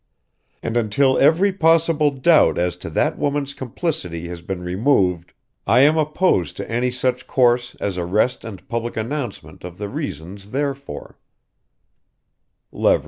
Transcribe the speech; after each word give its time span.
And 0.63 0.77
until 0.77 1.19
every 1.19 1.51
possible 1.53 2.09
doubt 2.09 2.57
as 2.57 2.75
to 2.77 2.89
that 2.89 3.19
woman's 3.19 3.53
complicity 3.53 4.27
has 4.29 4.41
been 4.41 4.63
removed, 4.63 5.31
I 5.67 5.81
am 5.81 5.95
opposed 5.95 6.57
to 6.57 6.67
any 6.67 6.89
such 6.89 7.27
course 7.27 7.75
as 7.75 7.99
arrest 7.99 8.43
and 8.43 8.67
public 8.67 8.97
announcement 8.97 9.63
of 9.63 9.77
the 9.77 9.89
reasons 9.89 10.49
therefor." 10.49 11.19